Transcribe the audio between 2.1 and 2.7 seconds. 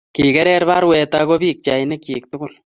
tugul